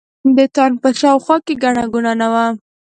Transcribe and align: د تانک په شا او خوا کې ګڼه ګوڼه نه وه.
د 0.35 0.37
تانک 0.55 0.75
په 0.83 0.89
شا 0.99 1.09
او 1.13 1.19
خوا 1.25 1.37
کې 1.45 1.53
ګڼه 1.63 1.83
ګوڼه 1.93 2.13
نه 2.21 2.27
وه. 2.33 2.45